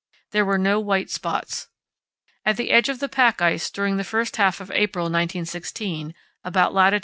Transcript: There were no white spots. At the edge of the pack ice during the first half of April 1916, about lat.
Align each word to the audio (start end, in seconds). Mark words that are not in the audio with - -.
There 0.31 0.45
were 0.45 0.57
no 0.57 0.79
white 0.79 1.11
spots. 1.11 1.67
At 2.43 2.57
the 2.57 2.71
edge 2.71 2.89
of 2.89 2.97
the 2.99 3.07
pack 3.07 3.39
ice 3.39 3.69
during 3.69 3.97
the 3.97 4.03
first 4.03 4.37
half 4.37 4.59
of 4.59 4.71
April 4.71 5.03
1916, 5.03 6.15
about 6.43 6.73
lat. 6.73 6.99